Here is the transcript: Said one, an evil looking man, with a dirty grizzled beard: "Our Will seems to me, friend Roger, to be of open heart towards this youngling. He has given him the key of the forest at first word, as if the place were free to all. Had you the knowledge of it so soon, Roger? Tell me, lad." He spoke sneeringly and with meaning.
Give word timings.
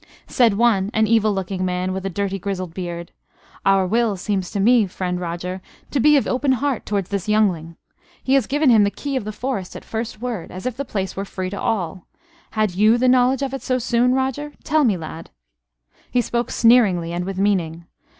Said 0.25 0.55
one, 0.55 0.89
an 0.95 1.05
evil 1.05 1.31
looking 1.31 1.63
man, 1.63 1.93
with 1.93 2.03
a 2.07 2.09
dirty 2.09 2.39
grizzled 2.39 2.73
beard: 2.73 3.11
"Our 3.67 3.85
Will 3.85 4.17
seems 4.17 4.49
to 4.49 4.59
me, 4.59 4.87
friend 4.87 5.19
Roger, 5.19 5.61
to 5.91 5.99
be 5.99 6.17
of 6.17 6.25
open 6.25 6.53
heart 6.53 6.87
towards 6.87 7.11
this 7.11 7.29
youngling. 7.29 7.75
He 8.23 8.33
has 8.33 8.47
given 8.47 8.71
him 8.71 8.83
the 8.83 8.89
key 8.89 9.15
of 9.15 9.25
the 9.25 9.31
forest 9.31 9.75
at 9.75 9.85
first 9.85 10.19
word, 10.19 10.49
as 10.49 10.65
if 10.65 10.75
the 10.75 10.85
place 10.85 11.15
were 11.15 11.23
free 11.23 11.51
to 11.51 11.61
all. 11.61 12.07
Had 12.53 12.73
you 12.73 12.97
the 12.97 13.07
knowledge 13.07 13.43
of 13.43 13.53
it 13.53 13.61
so 13.61 13.77
soon, 13.77 14.15
Roger? 14.15 14.53
Tell 14.63 14.83
me, 14.83 14.97
lad." 14.97 15.29
He 16.09 16.21
spoke 16.21 16.49
sneeringly 16.49 17.13
and 17.13 17.23
with 17.23 17.37
meaning. 17.37 17.85